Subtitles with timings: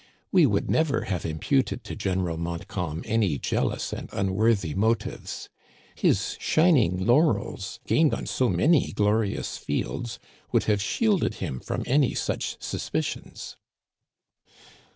[0.31, 5.47] We would never have im puted to General Montcalm any jealous and unworthy motives.
[5.93, 10.17] His shining laurels, gained on so many glori ous fields,
[10.51, 13.57] would have shielded him from any such sus picions.